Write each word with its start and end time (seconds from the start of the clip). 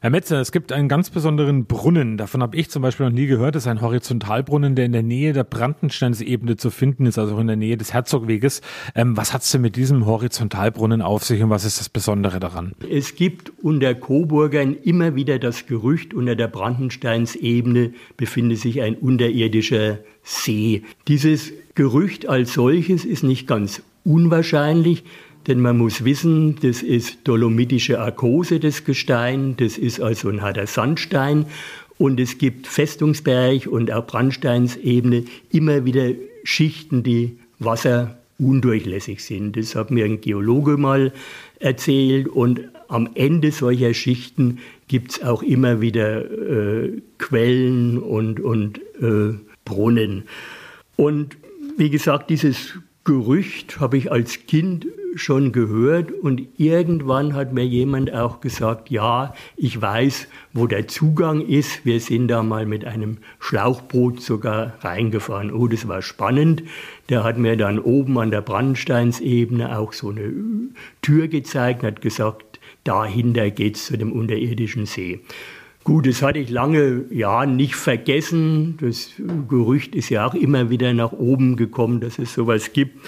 Herr 0.00 0.10
Metzer, 0.10 0.40
es 0.40 0.52
gibt 0.52 0.70
einen 0.70 0.88
ganz 0.88 1.10
besonderen 1.10 1.64
Brunnen. 1.64 2.18
Davon 2.18 2.40
habe 2.40 2.56
ich 2.56 2.70
zum 2.70 2.82
Beispiel 2.82 3.06
noch 3.06 3.12
nie 3.12 3.26
gehört. 3.26 3.56
Das 3.56 3.64
ist 3.64 3.66
ein 3.66 3.80
Horizontalbrunnen, 3.80 4.76
der 4.76 4.84
in 4.84 4.92
der 4.92 5.02
Nähe 5.02 5.32
der 5.32 5.42
Brandensteinsebene 5.42 6.56
zu 6.56 6.70
finden 6.70 7.04
ist, 7.04 7.18
also 7.18 7.34
auch 7.34 7.40
in 7.40 7.48
der 7.48 7.56
Nähe 7.56 7.76
des 7.76 7.92
Herzogweges. 7.92 8.62
Ähm, 8.94 9.16
was 9.16 9.32
hat 9.32 9.42
es 9.42 9.50
denn 9.50 9.60
mit 9.60 9.74
diesem 9.74 10.06
Horizontalbrunnen 10.06 11.02
auf 11.02 11.24
sich 11.24 11.42
und 11.42 11.50
was 11.50 11.64
ist 11.64 11.80
das 11.80 11.88
Besondere 11.88 12.38
daran? 12.38 12.74
Es 12.88 13.16
gibt 13.16 13.50
unter 13.60 13.92
Coburgern 13.96 14.76
immer 14.84 15.16
wieder 15.16 15.40
das 15.40 15.66
Gerücht, 15.66 16.14
unter 16.14 16.36
der 16.36 16.46
Brandensteinsebene 16.46 17.92
befinde 18.16 18.54
sich 18.54 18.82
ein 18.82 18.94
unterirdischer 18.94 19.98
See. 20.22 20.84
Dieses 21.08 21.52
Gerücht 21.74 22.28
als 22.28 22.52
solches 22.52 23.04
ist 23.04 23.24
nicht 23.24 23.48
ganz 23.48 23.82
unwahrscheinlich. 24.04 25.02
Denn 25.48 25.60
man 25.60 25.78
muss 25.78 26.04
wissen, 26.04 26.56
das 26.60 26.82
ist 26.82 27.20
dolomitische 27.24 27.98
Arkose, 28.00 28.60
das 28.60 28.84
Gestein, 28.84 29.56
das 29.56 29.78
ist 29.78 29.98
also 29.98 30.28
ein 30.28 30.42
harter 30.42 30.66
Sandstein. 30.66 31.46
Und 31.96 32.20
es 32.20 32.36
gibt 32.36 32.66
Festungsberg 32.66 33.66
und 33.66 33.90
auch 33.90 34.06
Brandsteinsebene 34.06 35.24
immer 35.50 35.86
wieder 35.86 36.10
Schichten, 36.44 37.02
die 37.02 37.38
wasserundurchlässig 37.58 39.24
sind. 39.24 39.56
Das 39.56 39.74
hat 39.74 39.90
mir 39.90 40.04
ein 40.04 40.20
Geologe 40.20 40.76
mal 40.76 41.12
erzählt. 41.60 42.28
Und 42.28 42.68
am 42.88 43.08
Ende 43.14 43.50
solcher 43.50 43.94
Schichten 43.94 44.58
gibt 44.86 45.12
es 45.12 45.22
auch 45.22 45.42
immer 45.42 45.80
wieder 45.80 46.30
äh, 46.30 47.00
Quellen 47.16 47.98
und, 47.98 48.38
und 48.38 48.80
äh, 49.00 49.34
Brunnen. 49.64 50.24
Und 50.96 51.38
wie 51.78 51.90
gesagt, 51.90 52.28
dieses 52.28 52.74
Gerücht 53.04 53.80
habe 53.80 53.96
ich 53.96 54.12
als 54.12 54.46
Kind 54.46 54.86
schon 55.14 55.52
gehört 55.52 56.12
und 56.12 56.42
irgendwann 56.56 57.34
hat 57.34 57.52
mir 57.52 57.64
jemand 57.64 58.12
auch 58.12 58.40
gesagt, 58.40 58.90
ja, 58.90 59.34
ich 59.56 59.80
weiß, 59.80 60.28
wo 60.52 60.66
der 60.66 60.88
Zugang 60.88 61.40
ist. 61.40 61.84
Wir 61.84 62.00
sind 62.00 62.28
da 62.28 62.42
mal 62.42 62.66
mit 62.66 62.84
einem 62.84 63.18
Schlauchboot 63.38 64.20
sogar 64.20 64.74
reingefahren. 64.80 65.52
Oh, 65.52 65.66
das 65.66 65.88
war 65.88 66.02
spannend. 66.02 66.62
Der 67.08 67.24
hat 67.24 67.38
mir 67.38 67.56
dann 67.56 67.78
oben 67.78 68.18
an 68.18 68.30
der 68.30 68.42
Brandsteinsebene 68.42 69.78
auch 69.78 69.92
so 69.92 70.10
eine 70.10 70.32
Tür 71.02 71.28
gezeigt 71.28 71.82
und 71.82 71.86
hat 71.88 72.00
gesagt, 72.00 72.60
dahinter 72.84 73.50
geht's 73.50 73.86
zu 73.86 73.96
dem 73.96 74.12
unterirdischen 74.12 74.86
See. 74.86 75.20
Gut, 75.84 76.06
das 76.06 76.20
hatte 76.20 76.38
ich 76.38 76.50
lange 76.50 77.06
ja 77.10 77.46
nicht 77.46 77.74
vergessen. 77.74 78.76
Das 78.78 79.10
Gerücht 79.48 79.94
ist 79.94 80.10
ja 80.10 80.26
auch 80.26 80.34
immer 80.34 80.68
wieder 80.68 80.92
nach 80.92 81.12
oben 81.12 81.56
gekommen, 81.56 82.00
dass 82.00 82.18
es 82.18 82.34
sowas 82.34 82.74
gibt. 82.74 82.98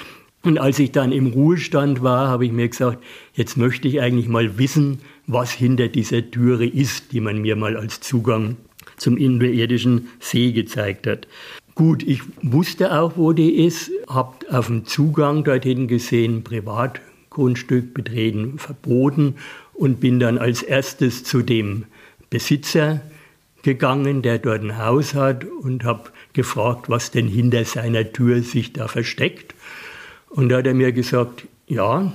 Und 0.43 0.59
als 0.59 0.79
ich 0.79 0.91
dann 0.93 1.13
im 1.13 1.27
Ruhestand 1.27 2.03
war, 2.03 2.29
habe 2.29 2.47
ich 2.47 2.53
mir 2.53 2.69
gesagt, 2.69 3.03
jetzt 3.35 3.57
möchte 3.57 3.89
ich 3.89 4.01
eigentlich 4.01 4.29
mal 4.29 4.59
wissen, 4.59 5.01
was 5.27 5.53
hinter 5.53 5.89
dieser 5.89 6.31
Türe 6.31 6.67
ist, 6.67 7.13
die 7.13 7.21
man 7.21 7.43
mir 7.43 7.57
mal 7.57 7.77
als 7.77 8.01
Zugang 8.01 8.57
zum 8.97 9.15
unterirdischen 9.15 10.09
See 10.19 10.53
gezeigt 10.53 11.07
hat. 11.07 11.27
Gut, 11.75 12.03
ich 12.03 12.23
wusste 12.43 12.99
auch, 12.99 13.17
wo 13.17 13.33
die 13.33 13.65
ist, 13.65 13.91
habe 14.09 14.37
auf 14.51 14.67
dem 14.67 14.87
Zugang 14.87 15.45
dorthin 15.45 15.89
gesehen, 15.89 16.43
Privatgrundstück 16.43 17.95
betreten, 17.95 18.59
verboten 18.59 19.37
und 19.75 20.01
bin 20.01 20.21
dann 20.21 20.39
als 20.39 20.63
erstes 20.63 21.25
zu 21.25 21.43
dem 21.43 21.85
Besitzer 22.29 23.01
gegangen, 23.63 24.23
der 24.23 24.39
dort 24.39 24.63
ein 24.63 24.79
Haus 24.79 25.15
hat 25.15 25.45
und 25.45 25.85
habe 25.85 26.11
gefragt, 26.33 26.89
was 26.89 27.11
denn 27.11 27.29
hinter 27.29 27.65
seiner 27.65 28.13
Tür 28.13 28.43
sich 28.43 28.73
da 28.73 28.89
versteckt. 28.89 29.55
Und 30.31 30.49
da 30.49 30.57
hat 30.59 30.67
er 30.67 30.75
mir 30.75 30.93
gesagt, 30.93 31.47
ja, 31.67 32.13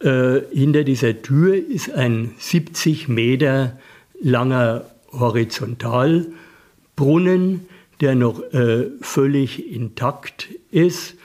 äh, 0.00 0.40
hinter 0.52 0.84
dieser 0.84 1.22
Tür 1.22 1.56
ist 1.56 1.90
ein 1.92 2.30
70 2.38 3.08
Meter 3.08 3.76
langer 4.20 4.84
Horizontalbrunnen, 5.12 7.66
der 8.00 8.14
noch 8.14 8.40
äh, 8.52 8.86
völlig 9.00 9.72
intakt 9.72 10.50
ist 10.70 11.16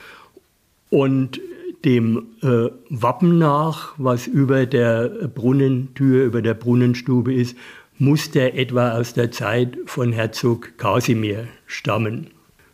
und 0.90 1.40
dem 1.86 2.26
äh, 2.42 2.70
Wappen 2.90 3.38
nach, 3.38 3.94
was 3.98 4.26
über 4.28 4.66
der 4.66 5.30
Brunnentür, 5.34 6.26
über 6.26 6.42
der 6.42 6.56
Brunnenstube 6.56 7.34
ist, 7.34 7.56
muss 8.00 8.32
der 8.32 8.58
etwa 8.58 8.98
aus 8.98 9.14
der 9.14 9.32
Zeit 9.32 9.78
von 9.86 10.14
Herzog 10.14 10.78
Kasimir 10.78 11.48
stammen. 11.68 12.28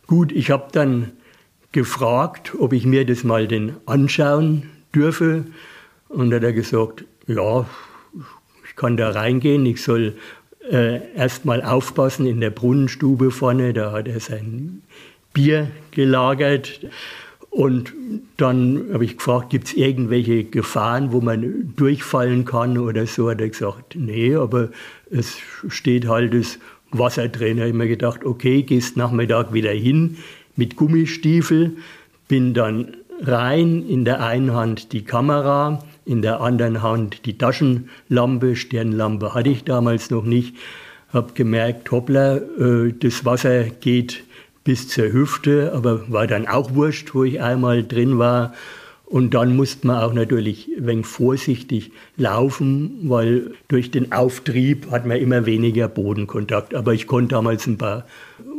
Gut, 0.06 0.32
ich 0.32 0.50
habe 0.50 0.68
dann 0.72 1.12
gefragt, 1.72 2.52
ob 2.58 2.72
ich 2.72 2.84
mir 2.84 3.04
das 3.04 3.24
mal 3.24 3.46
denn 3.46 3.76
anschauen 3.86 4.70
dürfe. 4.94 5.44
Und 6.08 6.34
hat 6.34 6.42
er 6.42 6.52
gesagt, 6.52 7.04
ja, 7.26 7.66
ich 8.68 8.76
kann 8.76 8.96
da 8.96 9.10
reingehen, 9.10 9.64
ich 9.66 9.82
soll 9.82 10.14
äh, 10.70 11.00
erst 11.14 11.44
mal 11.44 11.62
aufpassen 11.62 12.26
in 12.26 12.40
der 12.40 12.50
Brunnenstube 12.50 13.30
vorne, 13.30 13.72
da 13.72 13.92
hat 13.92 14.08
er 14.08 14.20
sein 14.20 14.82
Bier 15.32 15.70
gelagert. 15.92 16.80
Und 17.50 17.92
dann 18.36 18.90
habe 18.92 19.04
ich 19.04 19.18
gefragt, 19.18 19.50
gibt 19.50 19.68
es 19.68 19.74
irgendwelche 19.74 20.44
Gefahren, 20.44 21.12
wo 21.12 21.20
man 21.20 21.72
durchfallen 21.76 22.44
kann 22.44 22.78
oder 22.78 23.06
so? 23.06 23.28
Hat 23.28 23.40
er 23.40 23.48
gesagt, 23.48 23.96
nee, 23.96 24.36
aber 24.36 24.70
es 25.10 25.38
steht 25.68 26.06
halt 26.06 26.32
das 26.32 26.58
Wasser 26.92 27.28
drin. 27.28 27.56
Da 27.56 27.62
habe 27.62 27.70
ich 27.70 27.76
mir 27.76 27.88
gedacht, 27.88 28.24
okay, 28.24 28.62
gehst 28.62 28.96
Nachmittag 28.96 29.52
wieder 29.52 29.72
hin 29.72 30.18
mit 30.60 30.76
Gummistiefel, 30.76 31.72
bin 32.28 32.52
dann 32.52 32.98
rein, 33.22 33.82
in 33.88 34.04
der 34.04 34.22
einen 34.22 34.52
Hand 34.52 34.92
die 34.92 35.04
Kamera, 35.04 35.82
in 36.04 36.20
der 36.20 36.42
anderen 36.42 36.82
Hand 36.82 37.24
die 37.24 37.38
Taschenlampe, 37.38 38.56
Stirnlampe 38.56 39.32
hatte 39.32 39.48
ich 39.48 39.64
damals 39.64 40.10
noch 40.10 40.24
nicht, 40.24 40.54
habe 41.14 41.32
gemerkt, 41.32 41.90
hoppla, 41.90 42.36
äh, 42.36 42.92
das 42.92 43.24
Wasser 43.24 43.64
geht 43.64 44.22
bis 44.62 44.88
zur 44.88 45.10
Hüfte, 45.12 45.72
aber 45.74 46.12
war 46.12 46.26
dann 46.26 46.46
auch 46.46 46.74
wurscht, 46.74 47.14
wo 47.14 47.24
ich 47.24 47.40
einmal 47.40 47.82
drin 47.82 48.18
war. 48.18 48.52
Und 49.06 49.32
dann 49.32 49.56
musste 49.56 49.86
man 49.86 50.02
auch 50.04 50.12
natürlich 50.12 50.68
ein 50.76 50.86
wenig 50.86 51.06
vorsichtig 51.06 51.90
laufen, 52.18 53.00
weil 53.04 53.52
durch 53.66 53.90
den 53.90 54.12
Auftrieb 54.12 54.90
hat 54.90 55.06
man 55.06 55.16
immer 55.16 55.46
weniger 55.46 55.88
Bodenkontakt. 55.88 56.76
Aber 56.76 56.92
ich 56.94 57.08
konnte 57.08 57.34
damals 57.34 57.66
ein 57.66 57.78
paar 57.78 58.04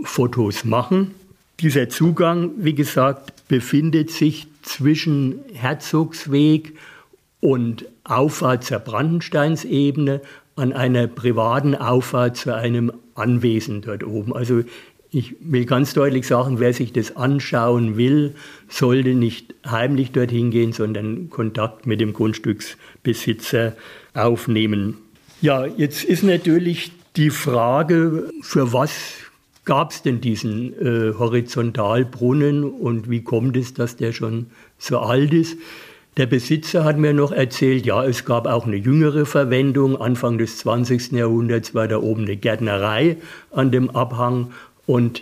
Fotos 0.03 0.65
machen. 0.65 1.11
Dieser 1.61 1.89
Zugang, 1.89 2.51
wie 2.57 2.73
gesagt, 2.73 3.47
befindet 3.47 4.09
sich 4.09 4.47
zwischen 4.63 5.39
Herzogsweg 5.53 6.73
und 7.39 7.85
Auffahrt 8.03 8.63
zur 8.63 8.79
Brandensteinsebene 8.79 10.21
an 10.55 10.73
einer 10.73 11.05
privaten 11.05 11.75
Auffahrt 11.75 12.37
zu 12.37 12.55
einem 12.55 12.91
Anwesen 13.13 13.81
dort 13.81 14.03
oben. 14.03 14.35
Also 14.35 14.63
ich 15.11 15.35
will 15.39 15.65
ganz 15.65 15.93
deutlich 15.93 16.25
sagen, 16.25 16.59
wer 16.59 16.73
sich 16.73 16.93
das 16.93 17.15
anschauen 17.15 17.95
will, 17.95 18.33
sollte 18.67 19.13
nicht 19.13 19.53
heimlich 19.67 20.11
dorthin 20.11 20.49
gehen, 20.49 20.71
sondern 20.71 21.29
Kontakt 21.29 21.85
mit 21.85 22.01
dem 22.01 22.13
Grundstücksbesitzer 22.13 23.75
aufnehmen. 24.15 24.97
Ja, 25.41 25.65
jetzt 25.65 26.03
ist 26.05 26.23
natürlich 26.23 26.91
die 27.17 27.29
Frage, 27.29 28.31
für 28.41 28.73
was 28.73 28.91
gab 29.65 29.91
es 29.91 30.01
denn 30.01 30.21
diesen 30.21 30.73
äh, 30.79 31.13
Horizontalbrunnen 31.17 32.63
und 32.63 33.09
wie 33.09 33.23
kommt 33.23 33.57
es, 33.57 33.73
dass 33.73 33.95
der 33.95 34.11
schon 34.11 34.47
so 34.77 34.99
alt 34.99 35.33
ist? 35.33 35.57
Der 36.17 36.25
Besitzer 36.25 36.83
hat 36.83 36.97
mir 36.97 37.13
noch 37.13 37.31
erzählt, 37.31 37.85
ja, 37.85 38.03
es 38.03 38.25
gab 38.25 38.45
auch 38.45 38.67
eine 38.67 38.75
jüngere 38.75 39.25
Verwendung. 39.25 39.99
Anfang 39.99 40.37
des 40.37 40.57
20. 40.57 41.13
Jahrhunderts 41.13 41.73
war 41.73 41.87
da 41.87 41.97
oben 41.97 42.23
eine 42.23 42.35
Gärtnerei 42.35 43.15
an 43.51 43.71
dem 43.71 43.89
Abhang 43.91 44.51
und 44.85 45.21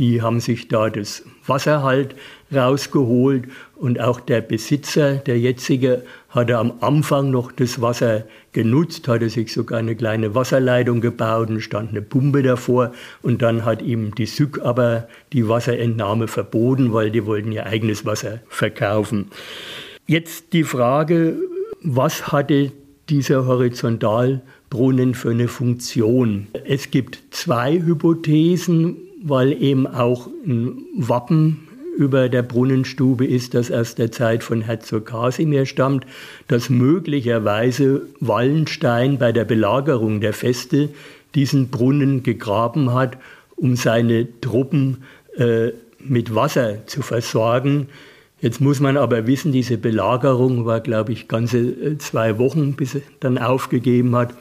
die 0.00 0.22
haben 0.22 0.40
sich 0.40 0.66
da 0.68 0.88
das 0.88 1.22
Wasser 1.46 1.82
halt 1.82 2.14
rausgeholt 2.52 3.44
und 3.76 4.00
auch 4.00 4.18
der 4.18 4.40
Besitzer, 4.40 5.16
der 5.16 5.38
jetzige, 5.38 6.04
hatte 6.30 6.56
am 6.56 6.72
Anfang 6.80 7.30
noch 7.30 7.52
das 7.52 7.82
Wasser 7.82 8.24
genutzt, 8.52 9.08
hatte 9.08 9.28
sich 9.28 9.52
sogar 9.52 9.78
eine 9.78 9.94
kleine 9.94 10.34
Wasserleitung 10.34 11.02
gebaut 11.02 11.50
und 11.50 11.60
stand 11.60 11.90
eine 11.90 12.00
Pumpe 12.00 12.42
davor 12.42 12.92
und 13.20 13.42
dann 13.42 13.66
hat 13.66 13.82
ihm 13.82 14.14
die 14.14 14.24
Sück 14.24 14.58
aber 14.64 15.06
die 15.34 15.46
Wasserentnahme 15.48 16.28
verboten, 16.28 16.94
weil 16.94 17.10
die 17.10 17.26
wollten 17.26 17.52
ihr 17.52 17.66
eigenes 17.66 18.06
Wasser 18.06 18.40
verkaufen. 18.48 19.30
Jetzt 20.06 20.54
die 20.54 20.64
Frage, 20.64 21.36
was 21.82 22.32
hatte 22.32 22.72
dieser 23.10 23.44
Horizontalbrunnen 23.44 25.14
für 25.14 25.30
eine 25.30 25.48
Funktion? 25.48 26.46
Es 26.64 26.90
gibt 26.90 27.22
zwei 27.32 27.74
Hypothesen, 27.74 28.96
weil 29.22 29.62
eben 29.62 29.86
auch 29.86 30.28
ein 30.46 30.84
Wappen 30.96 31.68
über 31.96 32.28
der 32.28 32.42
Brunnenstube 32.42 33.26
ist, 33.26 33.54
das 33.54 33.70
aus 33.70 33.94
der 33.94 34.10
Zeit 34.10 34.42
von 34.42 34.62
Herzog 34.62 35.06
Kasimir 35.06 35.66
stammt, 35.66 36.06
dass 36.48 36.70
möglicherweise 36.70 38.02
Wallenstein 38.20 39.18
bei 39.18 39.32
der 39.32 39.44
Belagerung 39.44 40.20
der 40.20 40.32
Feste 40.32 40.88
diesen 41.34 41.68
Brunnen 41.68 42.22
gegraben 42.22 42.94
hat, 42.94 43.18
um 43.56 43.76
seine 43.76 44.26
Truppen 44.40 45.04
äh, 45.36 45.72
mit 45.98 46.34
Wasser 46.34 46.86
zu 46.86 47.02
versorgen. 47.02 47.88
Jetzt 48.40 48.60
muss 48.60 48.80
man 48.80 48.96
aber 48.96 49.26
wissen, 49.26 49.52
diese 49.52 49.76
Belagerung 49.76 50.64
war, 50.64 50.80
glaube 50.80 51.12
ich, 51.12 51.28
ganze 51.28 51.58
äh, 51.58 51.98
zwei 51.98 52.38
Wochen, 52.38 52.72
bis 52.72 52.94
er 52.94 53.02
dann 53.20 53.36
aufgegeben 53.36 54.16
hat. 54.16 54.34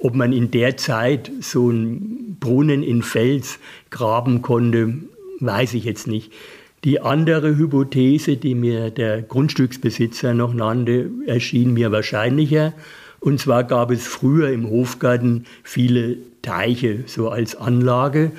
Ob 0.00 0.14
man 0.14 0.32
in 0.32 0.50
der 0.50 0.76
Zeit 0.76 1.30
so 1.40 1.68
einen 1.68 2.36
Brunnen 2.38 2.82
in 2.82 3.02
Fels 3.02 3.58
graben 3.90 4.42
konnte, 4.42 4.94
weiß 5.40 5.74
ich 5.74 5.84
jetzt 5.84 6.06
nicht. 6.06 6.32
Die 6.84 7.00
andere 7.00 7.56
Hypothese, 7.56 8.36
die 8.36 8.54
mir 8.54 8.90
der 8.90 9.22
Grundstücksbesitzer 9.22 10.34
noch 10.34 10.54
nannte, 10.54 11.10
erschien 11.26 11.72
mir 11.72 11.90
wahrscheinlicher. 11.90 12.74
Und 13.18 13.40
zwar 13.40 13.64
gab 13.64 13.90
es 13.90 14.06
früher 14.06 14.50
im 14.50 14.68
Hofgarten 14.70 15.46
viele 15.64 16.18
Teiche 16.42 17.04
so 17.06 17.28
als 17.28 17.56
Anlage. 17.56 18.30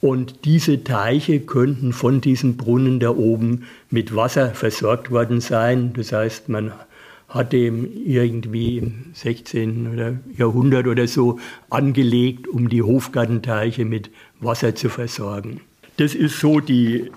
Und 0.00 0.44
diese 0.44 0.84
Teiche 0.84 1.40
könnten 1.40 1.92
von 1.92 2.20
diesem 2.20 2.56
Brunnen 2.56 3.00
da 3.00 3.10
oben 3.10 3.64
mit 3.90 4.14
Wasser 4.14 4.50
versorgt 4.50 5.10
worden 5.10 5.40
sein. 5.40 5.92
Das 5.94 6.12
heißt, 6.12 6.48
man 6.48 6.72
hatte 7.28 7.56
irgendwie 7.56 8.78
im 8.78 9.04
16. 9.12 9.92
Oder 9.92 10.18
Jahrhundert 10.36 10.86
oder 10.86 11.06
so 11.06 11.38
angelegt, 11.70 12.48
um 12.48 12.68
die 12.68 12.82
Hofgartenteiche 12.82 13.84
mit 13.84 14.10
Wasser 14.40 14.74
zu 14.74 14.88
versorgen. 14.88 15.60
Das 15.98 16.14
ist 16.14 16.40
so 16.40 16.60
die 16.60 17.10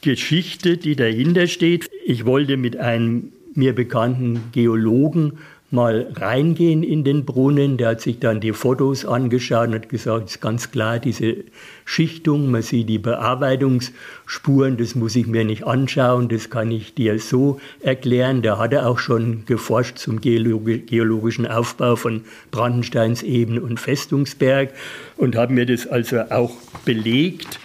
Geschichte, 0.00 0.78
die 0.78 0.96
dahinter 0.96 1.46
steht. 1.46 1.90
Ich 2.04 2.24
wollte 2.24 2.56
mit 2.56 2.76
einem 2.76 3.32
mir 3.54 3.74
bekannten 3.74 4.40
Geologen 4.52 5.38
mal 5.72 6.12
reingehen 6.14 6.82
in 6.82 7.04
den 7.04 7.24
Brunnen. 7.24 7.76
Der 7.76 7.90
hat 7.90 8.00
sich 8.00 8.18
dann 8.18 8.40
die 8.40 8.52
Fotos 8.52 9.04
angeschaut 9.04 9.68
und 9.68 9.74
hat 9.74 9.88
gesagt, 9.88 10.26
es 10.26 10.36
ist 10.36 10.40
ganz 10.40 10.70
klar, 10.70 10.98
diese 10.98 11.36
Schichtung, 11.84 12.50
man 12.50 12.62
sieht 12.62 12.88
die 12.88 12.98
Bearbeitungsspuren, 12.98 14.76
das 14.76 14.94
muss 14.94 15.16
ich 15.16 15.26
mir 15.26 15.44
nicht 15.44 15.66
anschauen, 15.66 16.28
das 16.28 16.50
kann 16.50 16.70
ich 16.70 16.94
dir 16.94 17.18
so 17.18 17.60
erklären. 17.80 18.42
Da 18.42 18.58
hat 18.58 18.72
er 18.72 18.88
auch 18.88 18.98
schon 18.98 19.44
geforscht 19.46 19.98
zum 19.98 20.20
geologischen 20.20 21.46
Aufbau 21.46 21.96
von 21.96 22.22
Brandensteinsebene 22.50 23.60
und 23.60 23.80
Festungsberg 23.80 24.70
und 25.16 25.36
hat 25.36 25.50
mir 25.50 25.66
das 25.66 25.86
also 25.86 26.20
auch 26.30 26.52
belegt, 26.84 27.58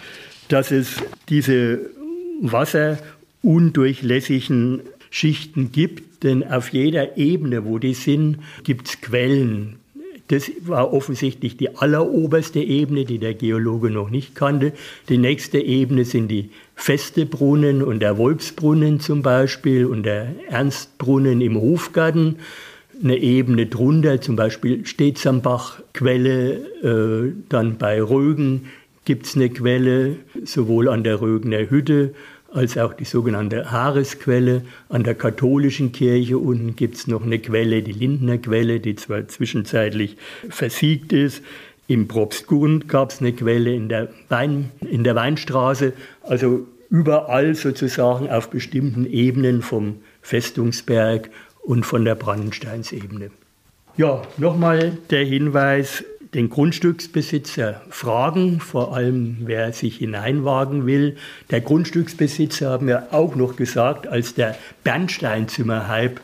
dass 0.48 0.70
es 0.70 0.96
diese 1.28 1.80
wasserundurchlässigen 2.40 4.82
Schichten 5.10 5.72
gibt, 5.72 6.22
denn 6.22 6.44
auf 6.44 6.70
jeder 6.72 7.16
Ebene, 7.16 7.64
wo 7.64 7.78
die 7.78 7.94
sind, 7.94 8.38
gibt 8.64 8.88
es 8.88 9.00
Quellen. 9.00 9.78
Das 10.28 10.50
war 10.60 10.92
offensichtlich 10.92 11.56
die 11.56 11.76
alleroberste 11.76 12.60
Ebene, 12.60 13.06
die 13.06 13.18
der 13.18 13.32
Geologe 13.32 13.90
noch 13.90 14.10
nicht 14.10 14.34
kannte. 14.34 14.72
Die 15.08 15.16
nächste 15.16 15.58
Ebene 15.58 16.04
sind 16.04 16.28
die 16.28 16.50
Festebrunnen 16.74 17.82
und 17.82 18.00
der 18.00 18.18
Wolfsbrunnen 18.18 19.00
zum 19.00 19.22
Beispiel 19.22 19.86
und 19.86 20.02
der 20.02 20.34
Ernstbrunnen 20.50 21.40
im 21.40 21.58
Hofgarten. 21.58 22.36
Eine 23.02 23.16
Ebene 23.16 23.66
drunter, 23.66 24.20
zum 24.20 24.36
Beispiel 24.36 24.84
Stetzambach-Quelle, 24.84 26.52
äh, 26.82 27.32
dann 27.48 27.78
bei 27.78 28.02
Rögen 28.02 28.66
gibt 29.06 29.24
es 29.24 29.36
eine 29.36 29.48
Quelle, 29.48 30.16
sowohl 30.44 30.88
an 30.88 31.04
der 31.04 31.22
Rögener 31.22 31.70
Hütte 31.70 32.12
als 32.52 32.78
auch 32.78 32.94
die 32.94 33.04
sogenannte 33.04 33.70
Haaresquelle. 33.70 34.62
An 34.88 35.04
der 35.04 35.14
katholischen 35.14 35.92
Kirche 35.92 36.38
unten 36.38 36.76
gibt 36.76 36.96
es 36.96 37.06
noch 37.06 37.22
eine 37.22 37.38
Quelle, 37.38 37.82
die 37.82 37.92
Lindner 37.92 38.38
Quelle, 38.38 38.80
die 38.80 38.96
zwar 38.96 39.28
zwischenzeitlich 39.28 40.16
versiegt 40.48 41.12
ist. 41.12 41.42
Im 41.86 42.08
Propstgrund 42.08 42.88
gab 42.88 43.10
es 43.10 43.20
eine 43.20 43.32
Quelle 43.32 43.74
in 43.74 43.88
der, 43.88 44.08
Wein, 44.28 44.70
in 44.80 45.04
der 45.04 45.14
Weinstraße. 45.14 45.92
Also 46.22 46.66
überall 46.90 47.54
sozusagen 47.54 48.28
auf 48.28 48.50
bestimmten 48.50 49.06
Ebenen 49.06 49.62
vom 49.62 49.96
Festungsberg 50.22 51.30
und 51.62 51.84
von 51.84 52.04
der 52.04 52.14
Brandensteinsebene. 52.14 53.30
Ja, 53.96 54.22
nochmal 54.36 54.96
der 55.10 55.24
Hinweis, 55.24 56.04
den 56.34 56.50
Grundstücksbesitzer 56.50 57.80
fragen, 57.90 58.60
vor 58.60 58.94
allem 58.94 59.38
wer 59.40 59.72
sich 59.72 59.96
hineinwagen 59.96 60.86
will. 60.86 61.16
Der 61.50 61.60
Grundstücksbesitzer 61.60 62.70
hat 62.70 62.82
mir 62.82 63.08
auch 63.12 63.34
noch 63.34 63.56
gesagt, 63.56 64.06
als 64.06 64.34
der 64.34 64.56
Bernsteinzimmerhype 64.84 66.20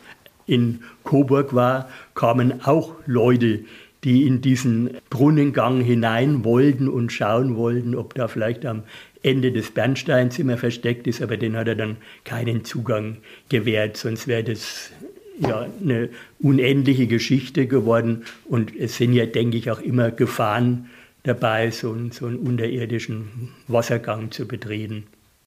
in 0.47 0.81
Coburg 1.05 1.55
war, 1.55 1.89
kamen 2.15 2.65
auch 2.65 2.93
Leute, 3.07 3.61
die 4.05 4.27
in 4.27 4.43
diesen 4.43 4.99
Brunnengang 5.09 5.81
hinein 5.81 6.45
wollten 6.45 6.89
und 6.89 7.11
schauen 7.11 7.57
wollten, 7.57 7.95
ob 7.95 8.15
da 8.15 8.29
vielleicht 8.29 8.67
am 8.67 8.83
Ende 9.23 9.53
des 9.53 9.71
Bernsteinzimmer 9.71 10.59
versteckt 10.59 11.07
ist, 11.07 11.23
aber 11.23 11.39
den 11.39 11.57
hat 11.57 11.67
er 11.67 11.77
dann 11.77 11.97
keinen 12.25 12.65
Zugang 12.67 13.17
gewährt, 13.49 13.97
sonst 13.97 14.29
wäre 14.29 14.45
das 14.45 14.91
ja 15.39 15.67
eine 15.81 16.09
unendliche 16.41 17.07
Geschichte 17.07 17.67
geworden. 17.67 18.25
Und 18.45 18.75
es 18.75 18.97
sind 18.97 19.13
ja, 19.13 19.27
denke 19.27 19.57
ich, 19.57 19.71
auch 19.71 19.81
immer 19.81 20.11
Gefahren 20.11 20.91
dabei, 21.23 21.71
so 21.71 21.93
einen, 21.93 22.11
so 22.13 22.27
einen 22.27 22.37
unterirdischen 22.37 23.51
Wassergang 23.67 24.31
zu 24.31 24.47
betreten. 24.47 25.05